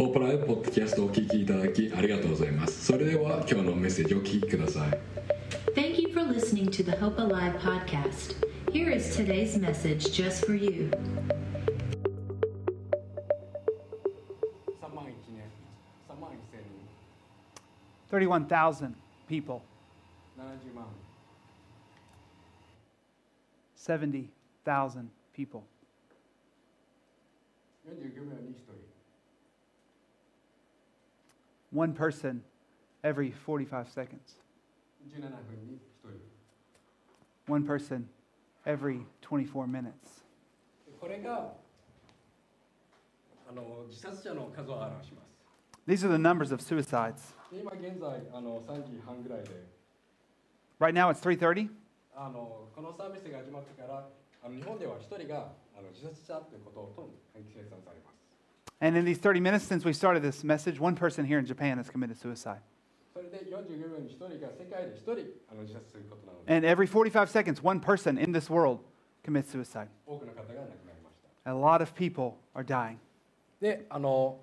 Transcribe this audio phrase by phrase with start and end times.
[0.00, 4.98] ホープライブポッドキャストをお聞きいただきありがとうございますそれでは今日のメッセージをお聞きください
[5.74, 8.34] Thank you for listening to the Hope Alive podcast.
[8.72, 10.90] Here is today's message just for you.
[14.80, 15.44] 3万1年
[16.08, 16.88] 3万1000人
[18.10, 18.94] 31,000
[19.28, 19.60] people,
[20.38, 20.86] 70万
[23.76, 25.62] 70,000 people.
[27.86, 28.36] 45秒
[31.72, 32.42] One person
[33.02, 34.40] every 45 seconds.
[35.08, 36.08] 17分に1
[37.46, 38.04] 人 One person
[38.64, 39.92] every 24 minutes.
[41.00, 41.52] これが
[43.48, 45.26] あの自殺者の数を表します
[45.86, 47.34] These are the numbers of suicides.
[47.52, 49.50] で今現在あの3時半ぐらいで
[50.80, 51.68] Right now it's 3:30.
[52.16, 54.08] あのこのサービスが始まってから
[54.42, 57.10] あの日本では1人があの自殺したということと
[57.54, 58.19] 計算されます
[58.80, 61.78] And in these 30 minutes since we started this message, one person here in Japan
[61.78, 62.60] has committed suicide.
[63.14, 65.12] それで45秒に1人が世界で1人
[65.50, 68.80] あの自殺することなので And every 45 seconds, one person in this world
[69.24, 69.88] commits suicide.
[70.06, 70.68] 多くの方が亡くなり
[71.02, 72.98] ました A lot of people are dying.
[73.60, 74.38] であの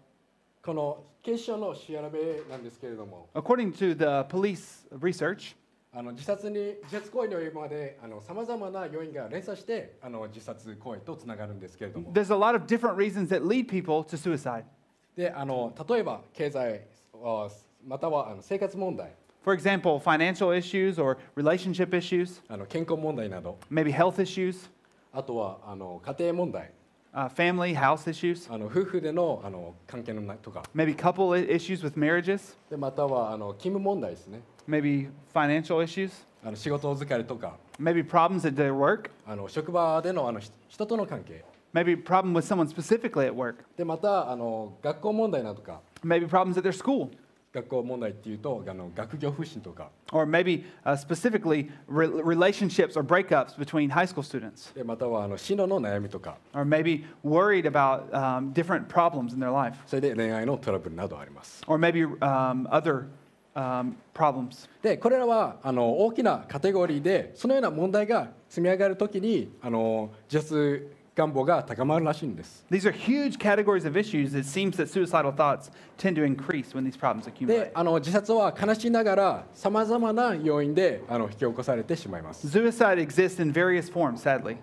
[0.63, 5.55] この警視庁の調べなんですけれども According to the police research,
[5.92, 14.64] あの自殺に自殺行為に及ぶまでさまざまな要因が連鎖してあの自殺行為とつながるんですけれども there's a lot of different reasons that lead people to suicide.
[15.16, 16.82] であの例えば経済
[17.14, 17.48] あ
[17.86, 19.12] またはあの生活問題
[19.44, 24.68] For example, financial issues or relationship issues, あの健康問題など maybe health issues,
[25.10, 26.70] あとはあの家庭問題
[27.14, 36.11] uh, family, house issues, あの夫婦でのあの関係のなとか maybe couple issues with marriages, でまたはあの勤務問題ですね maybe financial issues,
[36.43, 41.43] あの仕事疲れとか maybe problems at their work, あの職場でのあのひ人との関係
[41.73, 47.09] maybe problem with someone specifically at work, でまたあの学校問題などか maybe problems at their school,
[47.53, 56.65] 学校問題っていうとあの学業不振とか or maybe uh, specifically re- relationships or breakups between high school students, でまたはあの進路の悩みとか or
[56.65, 63.05] maybe worried about um, different problems in their life, それで恋愛のトラブルなどあります or maybe um, other
[63.58, 64.68] um, problems.
[64.80, 74.38] でこれらはあの大きなカテゴリーでそのような問題が積み上がるときにあの自殺願望が高まるらしいんです These are huge categories of issues.
[74.38, 77.70] It seems that suicidal thoughts tend to increase when these problems で accumulate.
[77.74, 84.56] あの自殺は悲しながらさまざまな要因であの引き起こされてしまいます Suicide exists in various forms, sadly.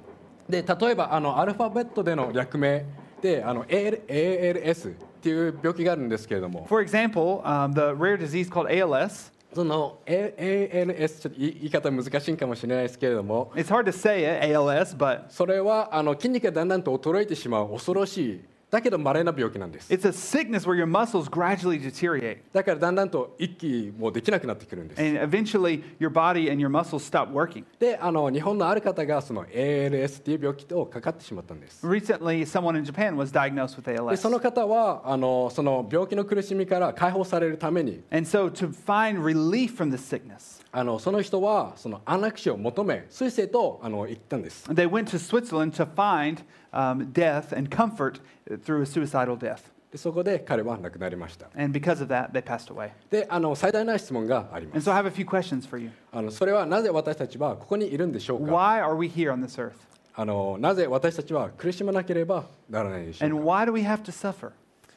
[0.50, 2.86] で例えばあのアルファベットでの略名
[3.22, 4.96] であの AL ALS
[5.26, 9.32] っていう病気があるんですけれども For example, um, the rare disease called ALS.
[9.56, 20.61] その A- ALS ちょっと言い方難しいかもしれないですけれども It's hard to say it, ALS, but それはあの筋肉がだんだんと衰えてしまう恐ろしいだけど稀な病気なんです it's a sickness
[20.65, 22.39] where your muscles gradually deteriorate.
[22.53, 27.65] だからだんだんと息もできなくなってくるんです And eventually, your body and your muscles stop working.
[27.81, 34.17] であの日本のある方がその ALS っていう病気とかかってしまったんです Recently, someone in Japan was diagnosed with で ALS.
[34.19, 45.86] その方はあのその病気の苦しみから解放されるために And so, to find relief from this sickness, あのその人はその安楽死を求めスイスへとあの行ったんです they went to Switzerland to
[45.86, 46.44] find
[46.74, 48.20] um, death and comfort
[48.66, 49.60] through a suicidal death.
[49.90, 52.90] でそこで彼は亡くなりました And because of that, they passed away.
[53.10, 55.92] であの最大な質問がありま And す so, I have a few questions for you.
[56.12, 59.76] あのそれはなぜ私たちはここにいるんでしょうか Why are we here on this earth?
[60.14, 64.52] あのなぜ私たちは苦しまなければならないでしょう And か why do we have to suffer?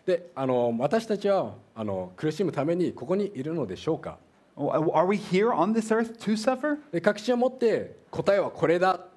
[0.05, 4.19] であの私たちはあの苦しむためにここにいるのでしょうか
[4.58, 6.78] Are we here on this earth to suffer?
[6.92, 9.08] で確信を持って答えはこれだっ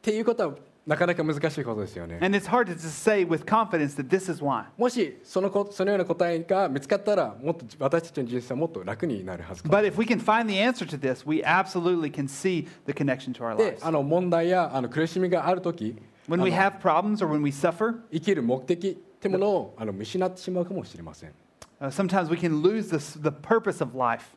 [0.00, 0.54] ていうことは
[0.86, 4.64] なかなか難しいことですよね And it's hard to just say with confidence that this is why.
[4.78, 12.94] もしそのこそのような答えが見つかったらもっと私たちの人生はもっと楽になるはずか But if we can find the answer to this, we absolutely can see the
[12.94, 13.86] connection to our で lives.
[13.86, 15.96] あの問題やあの苦しみがある時
[16.28, 21.32] When we あの have problems or when we suffer, 生きる目的ってものをあの見失ってしまうかもしれません
[21.80, 24.36] uh, sometimes we can lose this, the purpose of life.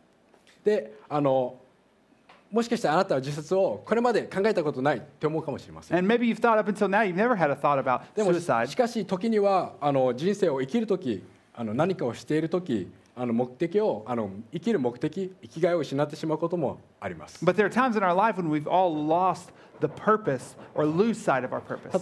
[0.64, 1.56] であの
[2.50, 5.96] もしかしたらあなたは自殺をこれまで考えたことないって思うかもしれません。
[8.14, 8.30] でも
[8.66, 11.24] し,かし時にはあの人生を生きるとき
[11.56, 17.44] 何かをしているとき目的をあの生きる目的生きがいを失ってしまうこともあります。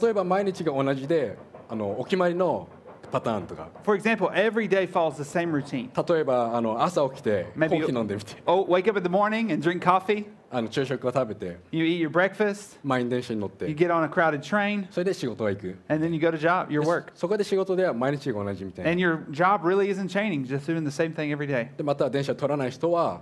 [0.02, 1.38] 例えば毎日が同じで
[1.68, 2.68] あのお決まりの
[3.11, 5.89] パターンとか For example, every day follows the same routine.
[6.13, 10.25] 例えばあの朝起きてコ Maybe ー you- ヒー飲んでみて Oh, wake up in the morning and drink coffee.
[10.49, 12.77] あの昼食を食べて You eat your breakfast.
[12.83, 16.67] 満員電車に乗っ You て get on a crowded train, それで仕事へ行く and then you go to job,
[16.67, 17.03] your で work.
[17.15, 21.69] そこで仕事では毎日が同じみたいな And your job really isn't changing, just doing the same thing every day.
[21.77, 23.21] でまた電車取らない人は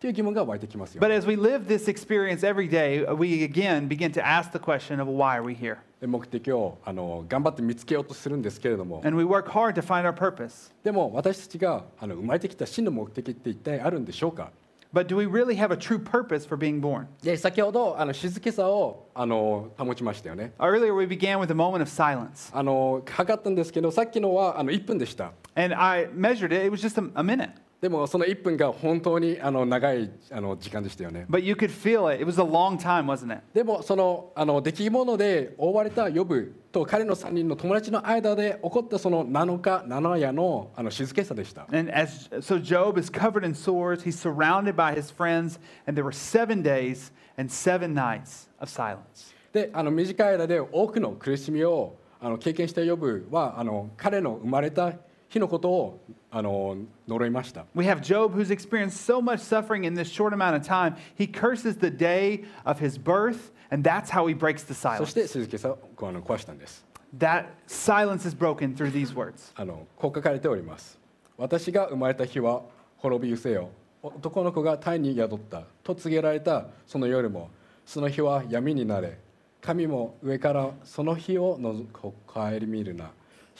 [0.00, 4.50] という疑問が湧いてきますよ but as we live this experience every day, uh, we again begin to ask
[4.50, 5.78] the question of why are we here?
[6.00, 10.72] で目的をあの頑張って見つけようとするんですけれども And we work hard to find our purpose.
[10.82, 14.50] でも私たちがあの生まれてきた真の目的って一体あるんでしょうか
[14.92, 17.06] But do we really have a true purpose for being born?
[17.22, 22.50] で先ほどあの静けさをあの保ちましたよね Earlier, we began with a moment of silence.
[22.52, 27.52] あの測ったんですけどさっきのはあの1分でした And I measured it, it was just a, a minute.
[27.79, 32.21] でもその1分が本当にあの長いあの時間でしたよね But you could feel it.
[32.21, 33.43] It was a long time, wasn't it?
[33.53, 45.95] でもそのあの出来物で覆われたヨブと彼の3人の友達の間で起こったその7日7夜のあの静けさでした And as so Job is covered in sores, he's surrounded by his friends, and
[45.95, 49.35] there were seven days and seven nights of silence.
[49.53, 54.93] であの短い間で多くの苦しみをあの経験したヨブはあの彼の生まれた
[55.29, 55.99] 日のことを
[56.31, 56.77] あの
[57.07, 60.95] 呪いました We have Job who's experienced so much suffering in this short amount of time.
[61.17, 65.05] He curses the day of his birth, and that's how he breaks the そ silence.
[65.09, 66.85] して静けさをこうあの壊したんです
[67.17, 69.51] That silence is broken through these words.
[69.55, 70.97] あのこう書かれております
[71.37, 72.61] 私が生まれた日は
[72.97, 73.69] 滅び失せよ
[74.01, 77.49] 男の子が胎に宿ったと告げられたその夜も
[77.85, 79.17] その日は闇になれ
[79.61, 83.11] 神も上からその日をのぞ顧みるな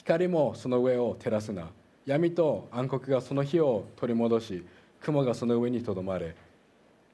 [0.08, 1.68] 光もその上を照らすな。
[2.06, 4.64] 闇と暗黒がその日を取り戻し
[5.02, 6.34] 雲がその上にとどまれ。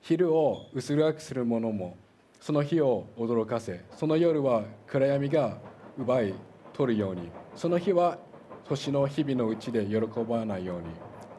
[0.00, 1.96] 昼を薄暗くする者も
[2.40, 5.58] その日を驚かせその夜は暗闇が
[5.98, 6.34] 奪い
[6.72, 7.30] 取るように。
[7.56, 8.16] その日は
[8.68, 10.84] 年の日々のうちで喜ばないように。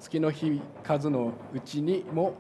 [0.01, 2.33] 月の日数のうちにも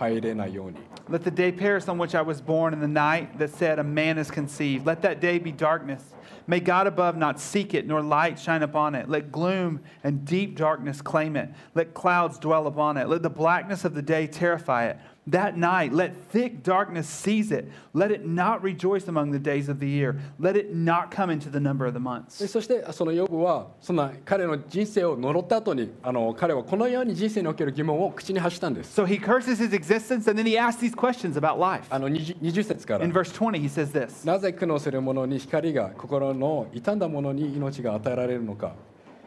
[0.00, 0.76] 入れないように
[1.08, 3.84] Let the day perish on which I was born, and the night that said, A
[3.84, 4.84] man is conceived.
[4.84, 6.02] Let that day be darkness.
[6.48, 9.08] May God above not seek it, nor light shine upon it.
[9.08, 11.50] Let gloom and deep darkness claim it.
[11.74, 13.08] Let clouds dwell upon it.
[13.08, 14.98] Let the blackness of the day terrify it.
[15.28, 17.68] That night, let thick darkness seize it.
[17.92, 20.20] Let it not rejoice among the days of the year.
[20.38, 22.46] Let it not come into the number of the で months.
[22.46, 31.86] そしてそのヨブはそんな彼の人生を呪った後にあの彼はこのように人生における疑問を口に発したんです So he curses his existence, and then he asks these questions about life.
[31.90, 38.74] あの 20, 20節から In verse 20, he says this なぜ苦悩する者に光が心の傷んだ者に命が与えられるのか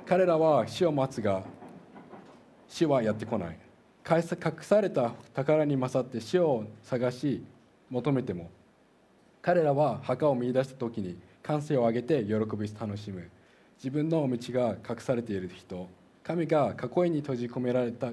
[0.06, 1.44] 彼らは死を待つが
[2.70, 3.58] 死はやってこない
[4.09, 4.23] 隠
[4.61, 7.43] された宝に勝って死を探し
[7.89, 8.51] 求めても
[9.41, 13.31] 彼らは墓を見出した時に歓声を上げて喜び楽しむ。
[13.77, 15.89] 自分の道が隠されている人
[16.23, 18.13] 神が囲いに閉じ込められた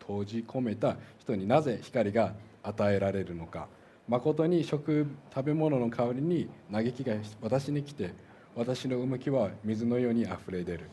[0.00, 3.68] 閉じ込めた人になぜ光が与えられるのか。
[4.08, 8.12] 誠に食食べ物の代わりに嘆きが私に来て
[8.54, 10.90] 私の動きは水のようにあふれ出る。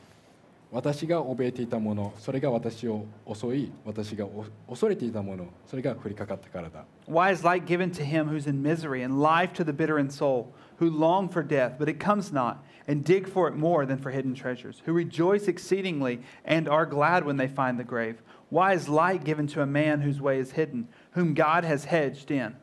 [0.74, 10.00] 私が怯えていたものそれが私を襲い私がお恐れていたものそれが降りかかったからだ Why is light given to him who's in misery, and life to the bitter
[10.00, 13.86] in soul, who long for death, but it comes not, and dig for it more
[13.86, 18.20] than for hidden treasures, who rejoice exceedingly and are glad when they find the grave?
[18.48, 22.32] Why is light given to a man whose way is hidden, whom God has hedged
[22.32, 22.56] in?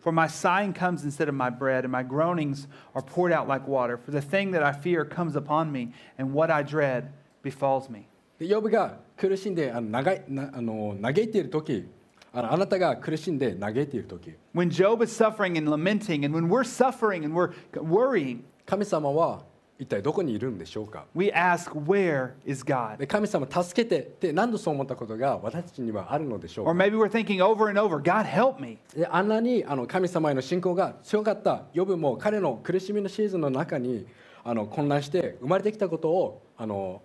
[0.00, 3.68] For my sighing comes instead of my bread, and my groanings are poured out like
[3.68, 3.96] water.
[3.96, 7.12] For the thing that I fear comes upon me, and what I dread
[7.49, 8.07] befalls me.
[8.39, 11.87] でヨブが苦しんであの長いなあの嘆いている時
[12.31, 19.43] あのあなたが苦しんで嘆いている時 When Job is suffering and lamenting, and when we're suffering and we're worrying, 神様は
[19.79, 22.97] 一体どこにいるんでしょうか？we ask, Where is God?
[22.97, 28.77] で神様助けてって何度そう思ったことが私たちにはあるのでしょう Or か maybe we're thinking over and over, God help me.
[28.95, 34.07] であんなにあの神様への信仰が強かったヨブも彼の苦しみのシーズンの中に
[34.43, 37.01] あの混乱して生まれてきたことをあの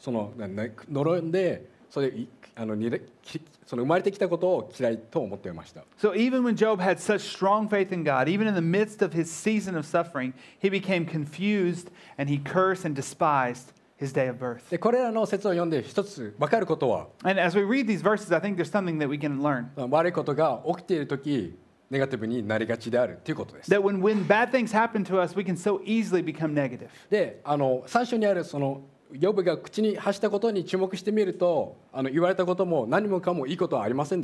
[0.00, 9.04] その呪んでそれいあのにれきその生まれてきたことを嫌いと思っていました So even when Job had such strong faith in God, even in the midst
[9.04, 14.28] of his season of suffering, he became confused and he cursed and despised his day
[14.28, 14.68] of birth.
[14.70, 19.66] でこれらの説を読んで一つ分かることは And as we read these verses, I think there's something that we can learn.
[19.90, 21.56] 悪いことが起きている時
[21.90, 23.70] ネガティブになりがちであるということです。
[23.70, 26.88] That when, when bad things happen to us, we can so easily become negative.
[27.10, 34.22] であの最初にあるそのヨブが口に発したことに注目してみると、あの言われたことも何もかもいいことはありません。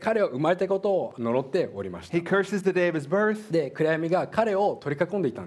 [0.00, 2.16] 彼は生まれたことを呪っておりました。
[3.70, 5.42] 暗闇が彼を取り囲んでいた。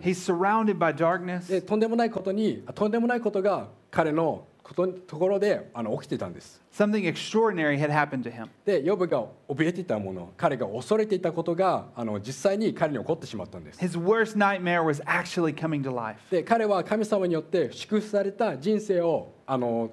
[1.62, 4.46] とんでもないことに、とんでもないことが彼の。
[4.76, 6.62] ことところであの起きていたんです。
[6.74, 8.48] Something extraordinary had happened to him.
[8.66, 13.80] でヨブが怯えていたもの彼が恐れていたことがあの実際に彼に起こってしまったんです。
[13.80, 16.18] His worst nightmare was actually coming to life.
[16.30, 19.92] で彼は神様によって祝福された人生をあの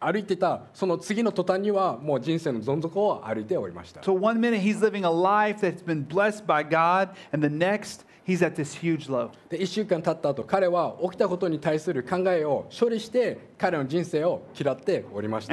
[0.00, 4.00] 歩いてたその次の途端にはもう人生のどん底を歩いておりました。
[4.00, 8.48] So one minute he's living a life that's been blessed by God, and the next He's
[9.48, 15.52] で1週間経ったと彼は起きたことに対する考えを処理して彼の人生を嫌っておりました。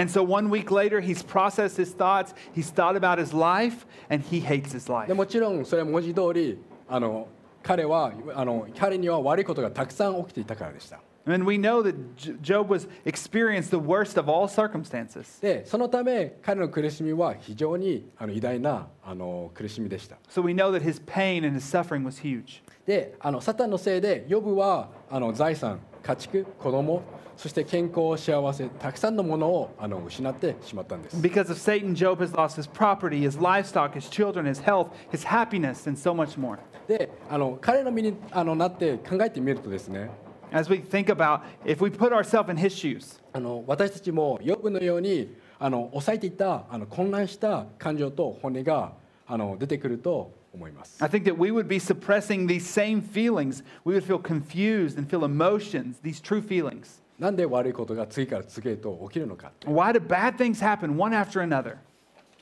[5.08, 7.28] でもちろんそれは文字通りあの
[7.64, 11.00] 彼はあの彼には悪いことがたくさん起きていたからでした。
[11.28, 15.42] And we know that Job was experienced the worst of all circumstances.
[15.42, 20.18] でそのため彼の苦しみは非常にあの偉大なあの苦しみでした。
[20.30, 22.62] So we know that his pain and his suffering was huge.
[22.86, 27.04] であのサタンのせいでヨブはあの財産家畜子供
[27.36, 35.24] そして健康幸せたくさんのものをあの失ってしまったんです Because of Satan, Job has lost his property, his livestock, his children, his health, his
[35.26, 36.58] happiness, and so much more.
[36.88, 40.10] であの彼の身にあのなって考えてみるとですね
[40.53, 48.93] As we think about if we put ourselves in his shoes, あの私たちもヨブのようにあの抑えていたあの混乱した感情と骨が
[49.27, 53.65] あの出てくると思います I think that we would be suppressing these same feelings.
[53.85, 57.01] We would feel confused and feel emotions, these true feelings.
[57.19, 61.77] なんで悪いことが次から次へと起きるのか Why do bad things happen one after another?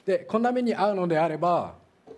[0.04, 1.75] でこんな目に遭うのであれば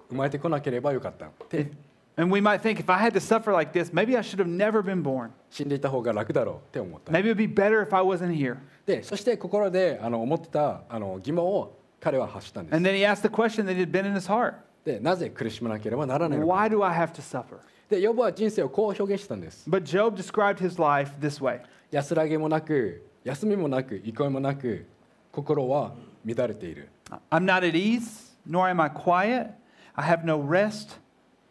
[0.08, 1.72] 生まれてこなければよかったって
[2.16, 4.46] And we might think, if I had to suffer like this, maybe I should have
[4.48, 5.30] never been born.
[5.50, 8.58] 死んでいた方が楽だろうって思った Maybe it would be better if I wasn't here.
[8.84, 16.68] でそして心であの思ってたあの疑問を彼は発したんです And then he asked the question that had been in his heart でなぜ苦しまなければならないのか Why
[16.68, 17.58] do I have to suffer?
[17.88, 21.60] でヨブは人生をこう表現したんです But Job described his life this way
[21.90, 24.86] 安らぎもなく休みもなく憩いもなく
[25.30, 25.94] 心は
[26.26, 26.88] 乱れている
[27.30, 29.50] I'm not at ease, nor am I quiet.
[29.94, 30.98] I have no rest,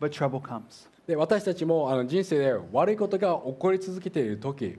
[0.01, 0.89] But trouble comes.
[1.07, 4.77] で私たちもあの人生で悪いことが起こり続けている時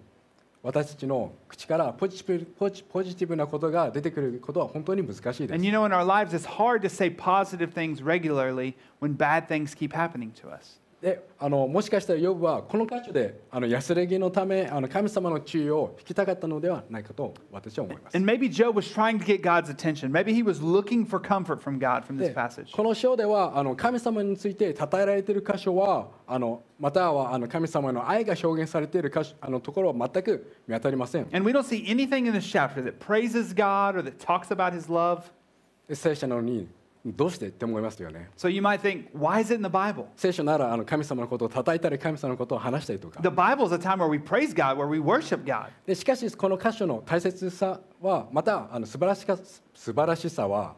[0.62, 8.74] 私たちの口からポジティブポジポジティブなことが出てくることは本当に難しいで And す you know, in our lives, it's hard to say positive things regularly
[9.00, 10.80] when bad things keep happening to us.
[11.08, 20.12] であのもしかしたらヨブはこの箇所であの安らぎのためあの神様の注意を引きたかったのではないかと私は思います And maybe Job was trying to get God's attention.
[20.12, 22.76] Maybe he was looking for comfort from God from this で passage.
[22.76, 34.50] この章ではあの神様について称えられている箇所はあのまたはあの神様の愛が表現されている箇所あのところは全く見当たりません And we don't see anything in this chapter that praises God or that talks
[34.50, 35.22] about his love.
[35.88, 36.68] で聖書なのに
[37.16, 40.06] どうしてって思いますよね So you might think, why is it in the Bible?
[40.16, 45.70] 聖書ならあの神様のことを叩いたり神様のことを話したりとか The Bible is a time where we praise God, where we worship God.
[45.86, 50.76] でしかしこの箇所の大切さはまたあの素晴らしか素晴らしさは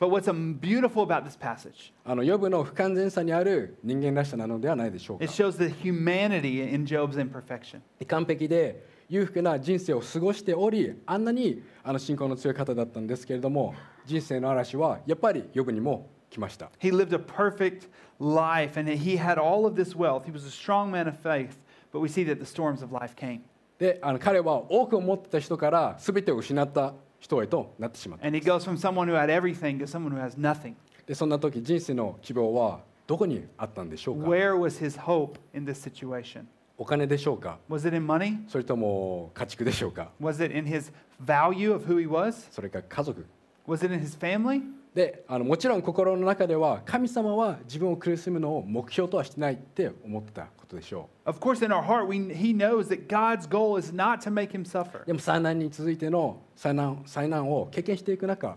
[0.00, 7.80] But what's um, beautiful about this passage, あのヨブの不完全さにある人間らしさなのではないでしょうか it shows the humanity in Job's imperfection.
[8.06, 13.74] 完璧で裕福な人生を過ごしておりあんなにあの信仰の強い方だったんですけれども
[14.04, 17.88] 人生の嵐はやっぱりヨブにも来ました He lived a perfect
[18.20, 20.24] life and he had all of this wealth.
[20.26, 21.56] He was a strong man of faith,
[21.92, 23.40] but we see that the storms of life came.
[23.78, 30.74] であの彼は多くを持ってた人から全てを失った人へとなってしまった And he goes from someone who had everything to someone who has nothing.
[31.06, 36.44] でそんな時人生の希望はどこにあったんでしょうか Where was his hope in this situation?
[36.80, 38.48] お金でしょうか Was it in money?
[38.48, 40.92] それとも家畜でしょうか Was it in his
[41.22, 42.46] value of who he was?
[42.52, 43.26] それか家族
[43.66, 44.62] Was it in his family?
[44.94, 54.30] であのもちろん心の中では神様は自分を苦しむのを目標とはしてないって思ってたことでしょ Of course, in our heart, we, he knows that God's goal is not to
[54.30, 55.02] make him suffer.
[55.02, 58.56] うでも災難に続いての災難災難を経験していく中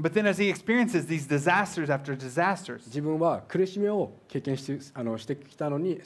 [0.00, 6.00] But then, as he experiences these disasters after disasters, 自分は苦しみを経験してあのしてきたのに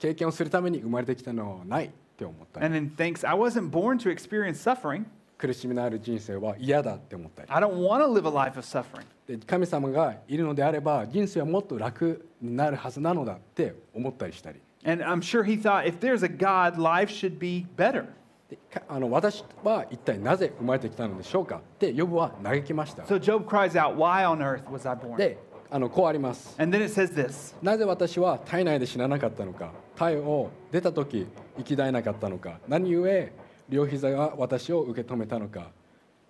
[0.00, 5.04] 経験をするために生まれてきたのはないって思った and then thinks, I wasn't born to experience suffering.
[5.38, 9.04] 苦しみのある人生は嫌だって思ったり I don't want to live a life of suffering.
[9.28, 18.06] で神様がいるのであれば人生はもっと楽になるはずなのだって思ったりしたり And I'm sure he thought if there's a God, life should be better.
[18.51, 21.55] でかあの私は一体なぜ生まれてきたのでしょうか？
[21.55, 23.03] ってヨブは嘆きました。
[23.03, 25.15] So Job cries out, Why on earth was I born?
[25.15, 25.37] で
[25.69, 26.61] あのこうあります。
[26.61, 27.55] And then it says this.
[27.63, 29.71] なぜ私は体内で死ななかったのか？
[29.95, 32.59] 体を出た時生き絶えなかったのか？
[32.67, 33.29] 何故
[33.69, 35.71] 両膝が私を受け止めたのか？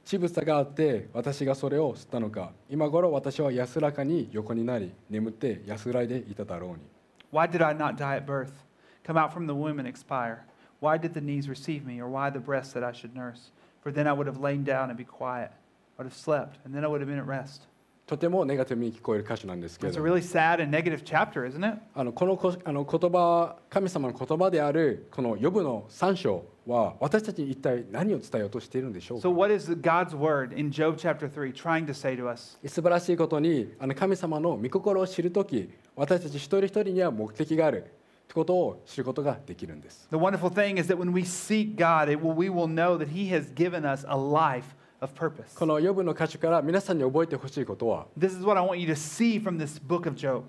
[0.06, 2.52] 乳房があって私がそれを吸ったのか？
[2.70, 6.78] 今頃私は安らかに横になり眠って安らいでいただろうに。
[7.34, 8.52] Why did I not die at birth?
[9.04, 10.44] Come out from the womb and expire?
[10.82, 13.52] Why did the knees receive me, or why the breast that I should nurse?
[13.84, 15.52] For then I would have lain down and be quiet.
[15.98, 17.68] I would have slept, and then I would have been at rest.
[18.08, 21.80] とてもネガティブに聞こえる歌詞なんですけれども really chapter?
[21.94, 32.58] あのこのこあの言葉神様の言葉であるこのヨブの3章は私たちに一体何を伝えようとしているんでしょうか So, what is God's word in Job chapter 3 trying to say to us?
[32.68, 37.94] 素晴らしいことにあの神様の御心を知るとき私たち一人一人には目的がある
[38.34, 43.10] ということを知ることができるんです The wonderful thing is that when we seek God, it will, we will know that
[43.10, 44.68] He has given us a life
[45.02, 45.54] of purpose.
[45.58, 50.44] このヨブの歌詞から皆さんに覚えてほしいことは This is what I want you to see from this book of Job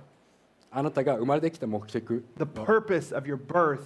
[0.71, 2.05] あなたが生まれてきた目的
[2.39, 3.81] the purpose of your birth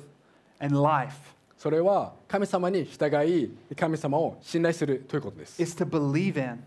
[0.60, 1.14] and life
[1.56, 6.62] それは神様に従い神様を信頼するということです is to believe in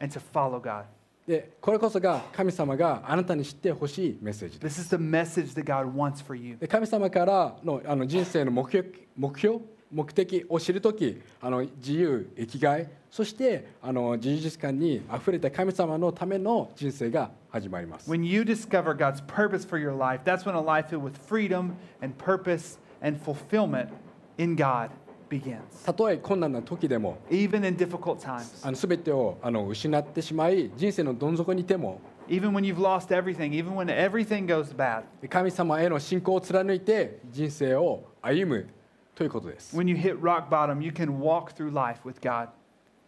[0.00, 0.86] and to follow God.
[1.28, 6.56] でこれこそが神様があなたに知ってほしいメッセージです This is the message that God wants for you.
[6.56, 9.58] で神様からのあの人生の目標目標
[9.92, 21.72] 目的を知るときあの自由生きがいそしてあの事実感にあふれた神様のための人生が始まります When you discover God's purpose for your life, that's when a life filled with freedom
[22.02, 23.90] and purpose and fulfillment
[24.38, 24.88] in God
[25.28, 25.58] begins.
[25.84, 34.74] たとえ困難な時でも Even in difficult times, あの全てをあの失ってしまい人生のどん底にいても even when you've lost everything, even when everything goes
[34.74, 38.68] bad, 神様への信仰を貫いて人生を歩む
[39.14, 42.48] ということです when you hit rock bottom, you can walk through life with God.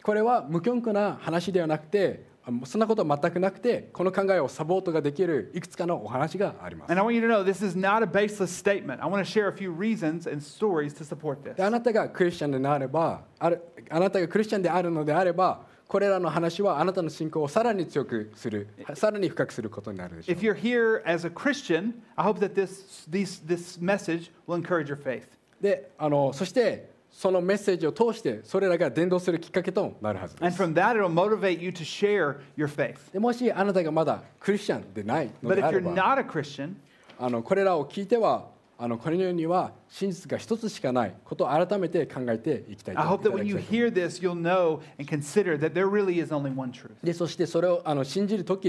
[0.02, 2.29] これは無根拠な話ではなくてあ
[2.64, 6.90] そんなことは全くなくて、この考えをサポートができるいくつかのお話があります。
[11.58, 20.22] あなたがクリスチャンであればある、あなたがクリスチャンであるのであれば、これらの話はあなたの信仰をさらに強くする、 さらに深くすることになる。
[25.60, 30.58] で、あの、そして、そのメッセージを通してそれらが伝道するきっかけとなるはずです。
[33.12, 35.30] でもしあなたがまだクリスチャンでない
[35.66, 35.80] あれ
[37.28, 43.10] のこれらを聞いてはあのこのには真実が一つしかないことを改めて考えていきたいと思
[43.42, 43.66] います。
[43.66, 43.72] I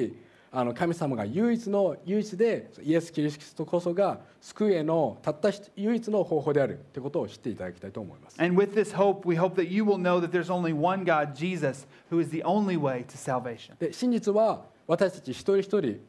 [0.03, 0.30] hope that.
[0.53, 8.41] あの神様が唯一の唯一でイエス・キリストこそが救いへのたった唯一の方法であるということを知っていただきたいと思います。
[8.41, 11.87] And with this hope, we hope that you will know that there's only one God, Jesus,
[12.11, 13.77] who is the only way to salvation.
[13.79, 15.99] で真実は私たち一人一人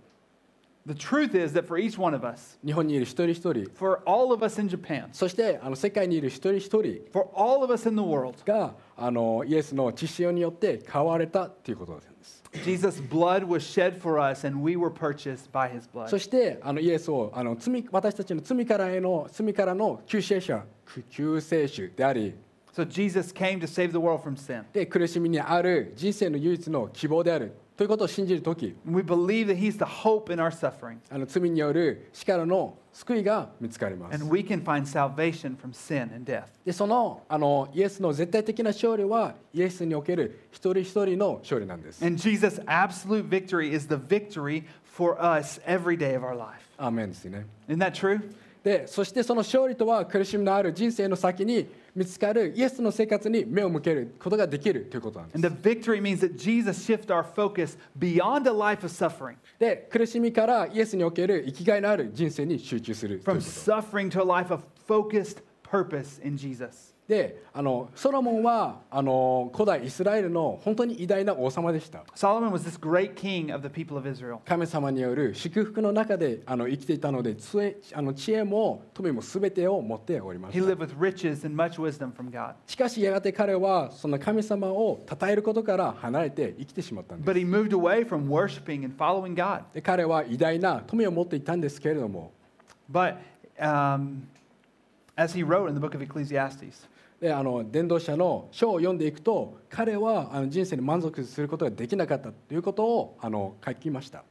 [0.84, 4.68] The truth is that for each one of us, 日本にいる一人一人 for all of us in
[4.68, 12.41] Japan, そしてあの世界にいる一人一人 for all of us in the world, があのイエスの血潮によって変われたということなんです。
[12.63, 16.09] Jesus' blood was shed for us and we were purchased by his blood.
[16.09, 20.63] そしてあのイエスをあの罪私たちの罪からへの罪からの救世者
[21.09, 22.35] 救世主であり
[22.73, 24.63] So Jesus came to save the world from sin.
[24.71, 34.63] で苦しみにある人生の唯一の希望であるということを信じるとき We believe that he's the hope in our suffering あの罪による死からの 救いが見つかります and we can
[34.63, 36.45] find salvation from sin and death.
[36.65, 42.03] でそのあのイエスの絶対的な勝利はイエスにおける一人一人の勝利なんです。
[42.05, 46.55] And Jesus' absolute victory is the victory for us every day of our life.
[46.77, 47.45] アーメンですね。
[47.67, 48.21] Isn't that true?
[48.62, 55.42] でそしてその勝利とは苦しみのある人生の先に見つかるイエスの生活に目を向けることができるということなんです。
[59.90, 63.20] 苦しみからイエスにおける生きがいのある人生に集中する。
[67.08, 72.04] であのソロモンはあの古代イスラエルの本当に偉大な王様でした。
[72.14, 74.38] Solomon was this great king of the people of Israel.
[74.46, 82.54] 神様による祝福の中であの生きていたので知恵あの知恵も富も全てを持っておりま He した lived with riches and much wisdom from God.
[82.66, 89.64] しかしやがて彼はその神様を称えることから離れて生きてしまったんです But he moved away from worshiping and following God.
[89.74, 92.32] で彼は偉大な富を持っていたんですけれども
[92.90, 93.16] But
[93.58, 94.22] um,
[95.16, 96.88] as he wrote in the book of Ecclesiastes,
[97.22, 104.24] であの伝道者の書を読んでいくと彼はあの人生に満足することができなかったということをあの書きました。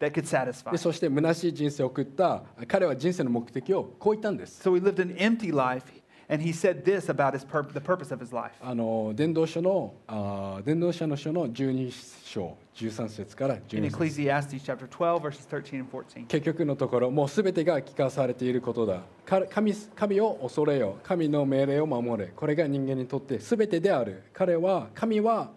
[0.00, 0.76] That could satisfy.
[0.76, 4.60] そして虚しい人生を送った彼は人生の目的をこう言ったんです。
[6.28, 8.52] And he said this about his pur- the purpose of his life.
[8.60, 11.92] あの伝道書のあ伝道者の書の12
[12.24, 13.96] 章13節から In 12節。
[13.96, 16.26] Ecclesiastes chapter 12, verses 13 and 14.
[16.26, 19.02] 結局のところもうすべてが聞かされていることだ。
[19.24, 20.98] か神神を恐れよ。
[21.02, 22.30] 神の命令を守れ。
[22.34, 24.22] これが人間にとってすべてである。
[24.32, 25.50] 彼は神は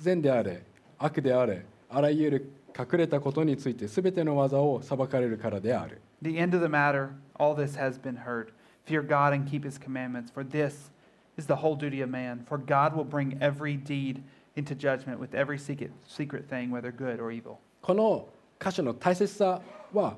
[0.00, 0.62] 善であれ。
[0.98, 1.64] 悪であれ。
[1.88, 6.00] あらゆる隠れたことについてすべての技を裁かれるからである。
[6.22, 8.52] The end of the matter, all this has been heard.
[8.85, 10.91] Fear God and keep his commandments, for this
[11.37, 12.45] is the whole duty of man.
[12.47, 14.23] For God will bring every deed
[14.55, 17.59] into judgment with every secret, secret thing, whether good or evil.
[17.81, 18.27] この
[18.59, 19.61] 箇所の大切さ
[19.93, 20.17] は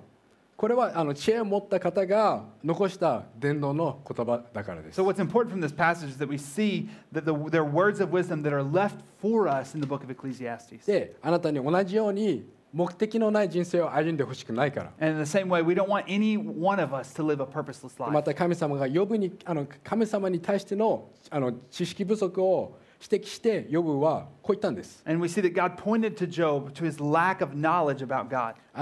[0.56, 7.70] これはあの知恵を持った方が残した伝道の言葉だからです So, what's important from this passage is that we see that the, there are
[7.70, 10.86] words of wisdom that are left for us in the book of Ecclesiastes.
[10.86, 14.93] であなたに同じように 目的のない人生を歩んでほしくないから。
[18.11, 25.03] また神様が呼ぶにあの神様に対しての,あの知識不足を指摘して、呼ぶはこう言ったんです。
[25.05, 25.13] あ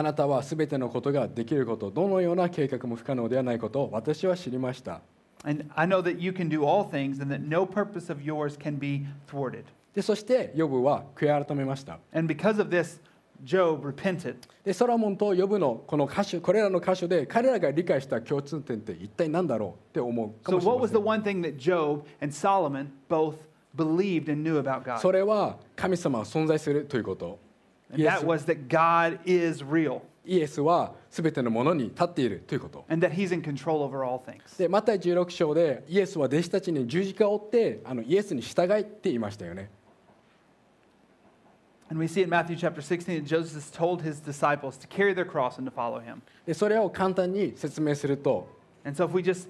[0.03, 5.00] なたはすべてのことができること、どのような計画も不可能ではないことを私は知りました。
[5.42, 6.33] And I know that you
[13.44, 14.37] Job repented.
[14.64, 22.88] でソロモンと呼ぶのこの箇所これらの箇所で彼らが理解した共通点って一体何だろうって思うか So, もしれ what ま was せ the ん one thing that Job and Solomon
[23.09, 23.37] both
[23.76, 25.12] believed and knew about そ God?
[25.12, 27.38] れは神様は存在するということ
[27.96, 33.83] イ And エ that ス was that God is real イエスは全てのものに立っているということ and that he's in control
[33.83, 34.59] over all things.
[34.59, 39.70] でマタイ16章でイエスは弟子たちに十字架を追ってあのイエスに従いって言いましたよね
[41.89, 45.26] And we see in Matthew chapter 16 that Joseph told his disciples to carry their
[45.26, 46.22] cross and to follow him.
[46.46, 48.48] でそれを簡単に説明すると
[48.84, 49.48] And so, if we just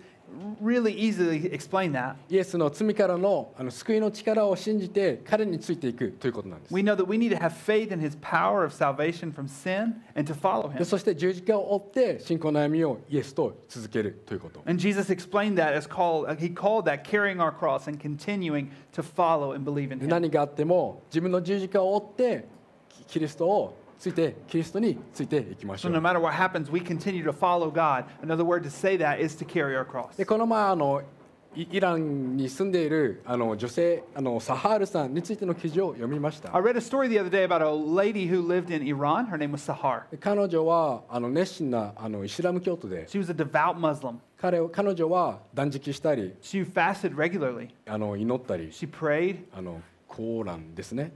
[0.60, 8.18] really easily explain that, イエスの罪からのあの救いの力を信じて彼についていくということなんです we know that we need to have faith in his
[8.22, 10.86] power of salvation from sin and to follow で him.
[10.86, 18.00] そして十字架を追って信仰の歩みをイエスと続けるということ And Jesus explained that as called, uh, he called that carrying our cross and
[18.02, 20.10] continuing to follow and believe in で him.
[20.10, 22.46] 何があっても自分の十字架を追って
[22.90, 28.07] キキリストを ついてキリストについていきまし So ょ no う matter what happens, we continue to follow God.
[28.23, 30.17] Another word to say that is to carry our cross.
[30.17, 31.03] でこの前あの
[31.55, 39.27] イイランに住んでいるあの女性あのサハールさんについての記事を読みました I read a story the other day about a lady who lived in Iran.
[39.27, 40.09] Her name was Sahar.
[40.11, 44.15] で彼女はあの熱心なあのイスラム教徒で She was a devout Muslim.
[44.41, 47.69] 彼を彼女は断食したり She fasted regularly.
[47.87, 49.41] あの祈ったり She prayed.
[49.55, 51.13] あのコーランですね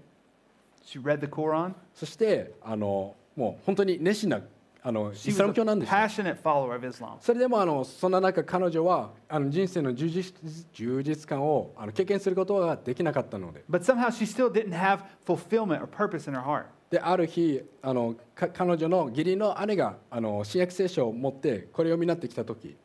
[1.94, 4.40] そしてあのもう本当に熱心な
[4.87, 5.90] あのイスラム教なんです。
[7.20, 10.35] それでもあのそんな中彼女はあの人生の充実,
[10.75, 13.64] 充実感をあの経験することができなかったので。
[16.90, 22.77] である日あの彼女の義理の姉があの新約聖書を持ってこれを見なってきた時。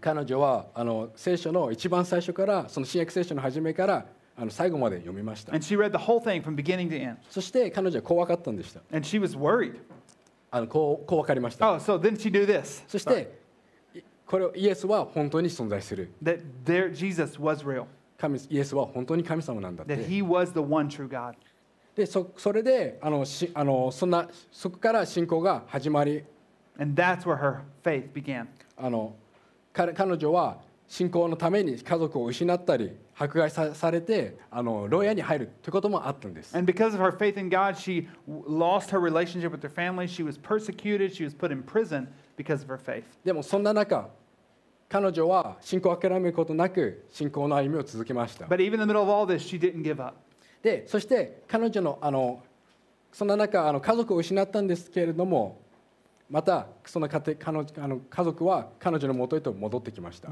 [0.00, 7.16] 彼女はあの聖書の一番最初からその新約聖書の初めからあの最後まで読みました And she read the whole thing from beginning to end.
[7.30, 9.76] そして彼女はこう分かったんでした And she was worried.
[10.50, 13.32] あのこうこう分かりました Oh, so then she knew this そして
[13.94, 17.86] いこれをイエスは本当に存在する that there, Jesus was real,
[18.18, 21.34] 神イエスは本当に神様なんだっ that て he was the one true God.
[21.94, 26.24] でそそれであのしあのそんなそこから信仰が始まり
[26.78, 28.46] And that's where her faith began.
[28.76, 29.14] あの
[29.72, 36.56] 彼彼女は信仰のために家族を失ったり迫害さされてあの牢屋に入るということもあったんです。
[36.56, 40.06] And because of her faith in God, she lost her relationship with her family.
[40.06, 41.14] She was persecuted.
[41.14, 43.04] She was put in prison because of her faith.
[43.24, 44.08] でもそんな中
[44.88, 48.46] 彼女は信仰を諦めることなく信仰の歩みを続けました。
[48.46, 50.16] But even in the middle of all this, she didn't give up.
[50.62, 52.42] でそして彼女のあの
[53.12, 55.60] そんな中あの家族を失ったんですけれども
[56.30, 60.28] またその家,庭彼女あの家族は彼女のもとへと戻ってきました。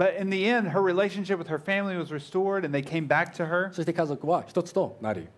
[3.73, 5.29] そして家族は一つとなり。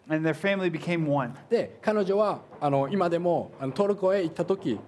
[1.83, 4.79] 彼女はあの今でもあのトルコへ行ったとき、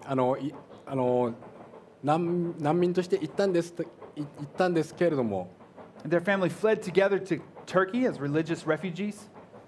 [2.02, 5.50] 難,難民として行っ,たんです行ったんですけれども。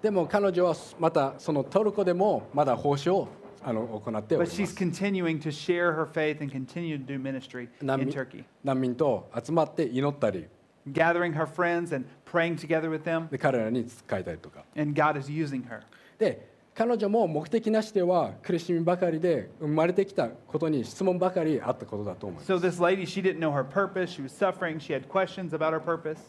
[0.01, 3.27] でも彼女はまたそのトルコでもまだ報酬。
[3.63, 7.99] あの行っており But ま she's す continuing to share her faith and continue to do ministry 難
[8.01, 10.47] in 民 Turkey, 難民と集まって祈ったり
[10.91, 13.29] gathering her friends and praying together with them.
[13.29, 15.81] で彼らに使いたりとか And God is using her.
[16.17, 24.11] で彼女も目的なしでは苦しみばかりで生まれてきたことに質問ばかりあったことだと思います So this lady, she didn't know her purpose.
[24.11, 24.79] She was suffering.
[24.79, 26.19] She had questions about her purpose.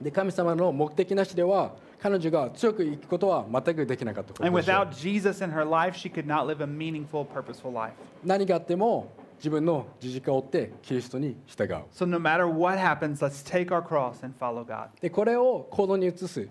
[0.00, 7.92] で神様の目的なしでは彼女が強く生くことは全くできなかったこと And without Jesus in her life, she could not live a meaningful, purposeful life.
[8.24, 14.88] 何があっても自分の十字架を追ってキリストに従う So no matter what happens, let's take our cross and follow God.
[15.00, 16.48] でこれを行動に移す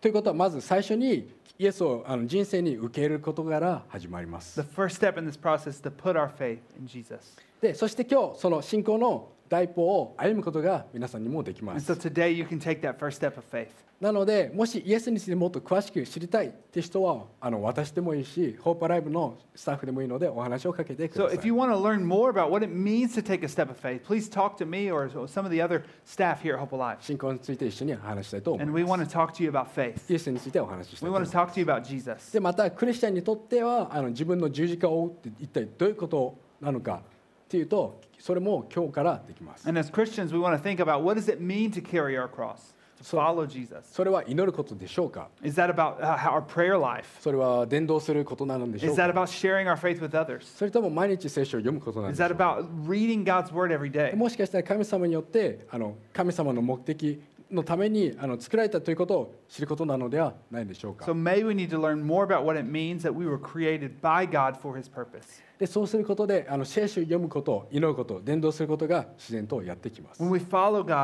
[0.00, 7.36] ということはまず最初にイエスをあの人生に受け入れることから始まります The first step in this process to put our faith in Jesus.
[7.60, 13.68] でそして今日その信仰の第一歩を歩むことが皆さんにもできま And す so today you can take that first step of faith.
[14.04, 23.42] なのでもしイエスについてもっと詳しく知りたいって人はあの私でもいいしホープライブのスタッフでもいいのでお話をかけてく So ださい if you want to learn more about what it means to take
[23.42, 26.52] a step of faith, please talk to me or some of the other staff here
[26.54, 26.98] at Hope Alive.
[27.00, 30.12] 信仰について一緒に話したいと思い And ま we す want to talk to you about faith.
[30.12, 32.32] イエスについてお話ししたい We と思い want ま to す talk to you about Jesus.
[32.34, 37.00] でまたクリスチャンにとってはあの自分の十字架を追うって一体どういうことなのか
[37.46, 42.28] っていうとそれも今日からできます And as Christians, we want to think about what does it mean to carry our
[42.28, 43.76] cross, So- follow Jesus?
[43.92, 47.20] それは祈ることでしょうか Is that about uh, our prayer life?
[47.20, 50.42] それは伝道することなのでしょ Is う that か about sharing our faith with others?
[50.56, 54.16] それとも毎日聖書を読むことなんで Is しょ that うか about reading God's word every day?
[54.16, 63.38] もしかしたら神様によってあの神様の目的のためにあの作られたということを知ることなのではないでしょうか So maybe we need to learn more about what it means that we were
[63.38, 65.42] created by God for his purpose.
[65.58, 70.22] でそうすることであの聖書を読むこと、祈ること、伝道することが自然とやってきます。
[70.22, 70.28] God,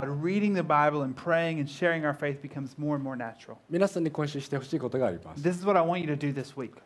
[0.04, 0.24] and
[1.00, 1.08] and
[2.78, 3.16] more more
[3.68, 5.42] 皆さんに今週してほしいことがあります。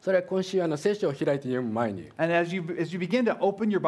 [0.00, 2.10] それは今週あの聖書を開いて読む前に。
[2.18, 3.78] As you, as you Bible, you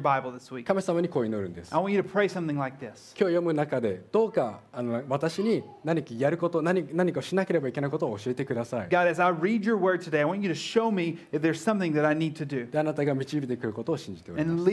[0.00, 1.72] Bible week, 神様にこう祈るんです。
[1.72, 8.88] Like、今日読む中で、どうかあの私に何かやること何、何かしなければいけないことを教えてください。
[8.88, 11.92] God, as I read your word today, I want you to show me if there's something
[11.92, 12.55] that I need to do.
[12.74, 14.64] あなたが導いてくることを信じております。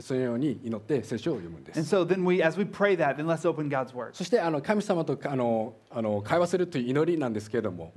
[0.00, 1.80] そのように祈って聖書を読むんです。
[4.12, 7.92] そして、あの神様とあのあの会話するという祈りなんですけれども、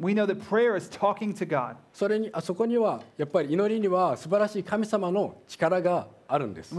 [1.93, 6.73] それにあそこには、やっぱり祈りには素晴らしい神様の力があるんです。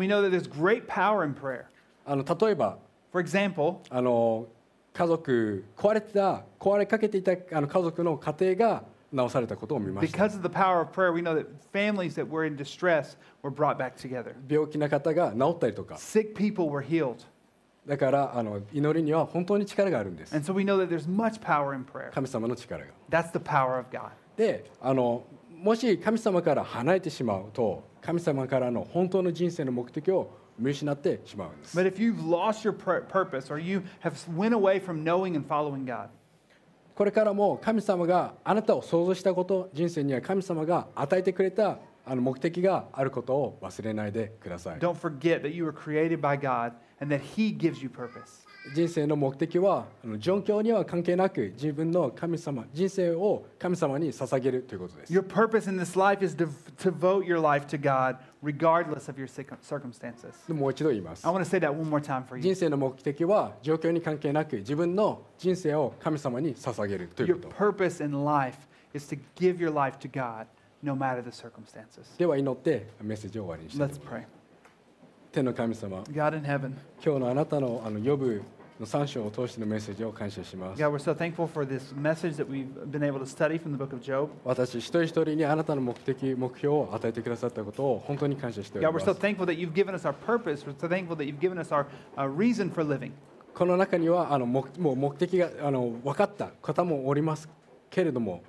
[2.05, 2.79] あの例えば、
[3.90, 4.46] あの
[4.92, 13.51] 家族壊れてた、壊れかけていたあの家族の家庭が、直されたことを見ました because of the power of prayer, we know that families that were in distress were
[13.55, 14.35] brought back together.
[14.48, 17.16] 病気な方が治ったりとか Sick people were healed.
[17.87, 22.11] だからあの祈りには本当に力があるんです And so we know that there's much power in prayer.
[22.12, 24.11] 神様の力が That's the power of God.
[24.37, 35.37] であのもし神様から離れてしまうと神様からの本当の人生の目的を見失ってしまうんです But if you've lost your pur- purpose or you have went away from knowing
[35.37, 36.09] and following God,
[36.95, 48.47] これからも神様があなたを想像したこと人生には神様が与えてくれたあの目的があることを忘れないでください don't forget that you were created by God and that He gives you purpose.
[48.75, 49.87] 人生の目的は
[50.18, 56.48] 状況には関係なく自分の神様人生を神様に捧げるということです Your purpose in this life is to
[56.79, 60.33] devote your life to God regardless of your circum- circumstances.
[60.46, 62.42] でもう一度言います I want to say that one more time for you.
[62.42, 68.59] 人生の目的は状況に関係なく自分の人生を神様に捧げるという Your こと purpose in life
[68.94, 70.46] is to give your life to God
[70.85, 72.16] no matter the circumstances.
[72.16, 74.42] では祈ってメッセージを終わりにしたいと Let's 思います pray.
[75.33, 78.42] 天の神様 God in heaven, 今日のあなたのあの呼ぶ
[78.79, 83.79] の3章を通してのメッセージを感謝します God, we're so thankful for this message that we've been able to study from the
[83.79, 84.29] book of Job.
[84.45, 90.66] 私一人一人にあなたの目的目標を与えてくださったことを本当に感謝しており God, ま we're す so thankful that you've given us our purpose.
[90.66, 91.87] We're so thankful that you've given us our
[92.18, 93.12] uh, reason for living.
[93.55, 97.49] この中にはあの目もう目的があの分かった方もおります
[97.88, 98.42] けれども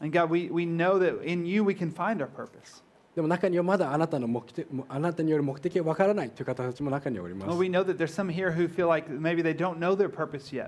[0.00, 2.82] And God, we, we know that in you we can find our purpose.
[3.14, 7.48] でも中にはまだあなたの目的あなたによる目的はわからないという方たちも中におります。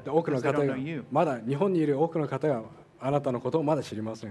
[0.06, 0.30] 多く
[1.46, 2.62] 日本にいる多くの方が
[3.00, 4.30] あなたのことを知りません。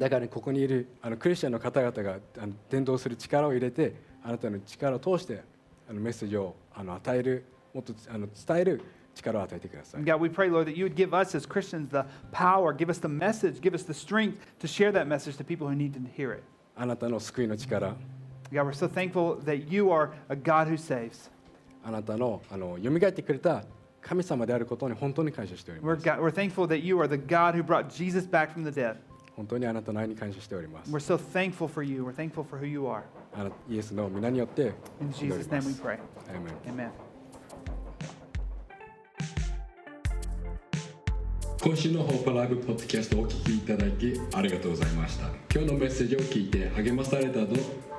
[0.00, 3.94] だからここにいるあのクリスチャンの方々があの伝道する力を入れて
[4.24, 5.42] あなたの力を通して
[5.88, 8.82] あのメッセージをあの与えるもっとあの伝える。
[9.14, 12.98] 力を与えてください God, we pray, Lord, that you would give us as Christians the power, give us
[13.00, 16.00] the message, give us the strength to share that message to people who need to
[16.16, 16.42] hear it.
[16.76, 17.94] あなたの救いの力
[18.50, 21.30] God, we're so thankful that you are a God who saves.
[21.84, 23.64] あなたのあの蘇ってくれた
[24.00, 28.64] 神様であることに本当に感謝しておりま We're, す God, we're thankful that you are the God who brought Jesus back from
[28.64, 28.96] the dead.
[29.36, 32.04] 本当にあなたの愛に感謝しております We're so thankful for you.
[32.04, 33.02] We're thankful for who you are.
[33.34, 35.98] あなイエスの皆によって In Jesus' ま name we す pray.
[36.30, 37.11] Amen Amen.
[41.62, 47.54] 今週のホープライブポッドキャストをお聞きいただきありがとうございました今日のメッセージを聞いて励まされたと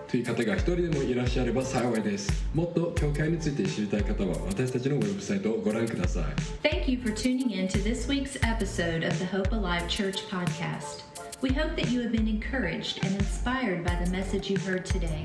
[0.10, 6.23] という方が一人でもいらっしゃれば幸いですもっと教会について知りたい方は私たちのウェブサイトをご覧ください
[6.62, 11.04] Thank you for tuning in to this week's episode of the Hope Alive Church podcast.
[11.41, 15.23] We hope that you have been encouraged and inspired by the message you heard today.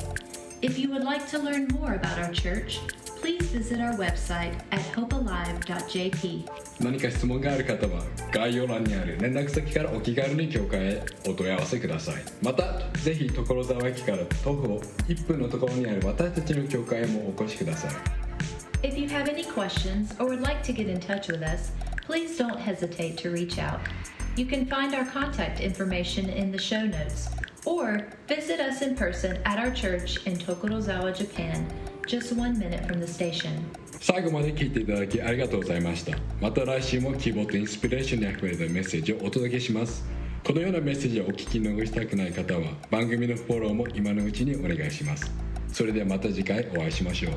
[0.63, 2.81] If you would like to learn more about our church,
[3.22, 6.46] please visit our website at hopealive.jp.
[6.80, 17.92] 何か質問がある方は概要欄にある連絡先からお気軽に教会へお問い合わせくださいまたぜひ所沢駅から徒歩1分のところにある私たちの教会へもお越しください
[18.84, 21.72] If you have any questions or would like to get in touch with us,
[22.06, 23.80] please don't hesitate to reach out.
[24.36, 27.30] You can find our contact information in the show notes
[27.66, 31.66] or visit us in person at our church in Tokorozawa, Japan,
[32.08, 33.50] just one minute from the station.
[34.04, 40.04] 最後まで聞いていただきありがとうございましたまた来週も希望とインスピレーションにあふれたメッセージをお届けします
[40.44, 45.32] このようなメッセージをお聞き逃したくない方は番組のフォローも今のうちにお願いします
[45.72, 47.34] それではまた次回お会いしましょう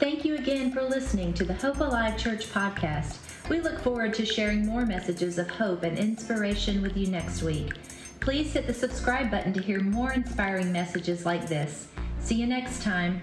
[0.00, 3.18] Thank you again for listening to the Hope Alive Church podcast.
[3.48, 7.72] We look forward to sharing more messages of hope and inspiration with you next week.
[8.20, 11.86] Please hit the subscribe button to hear more inspiring messages like this.
[12.20, 13.22] See you next time.